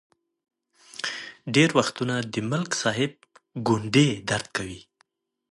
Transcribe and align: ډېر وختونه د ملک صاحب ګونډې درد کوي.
ډېر 1.53 1.69
وختونه 1.77 2.15
د 2.33 2.35
ملک 2.51 2.71
صاحب 2.81 3.11
ګونډې 3.67 4.09
درد 4.29 4.47
کوي. 4.57 4.79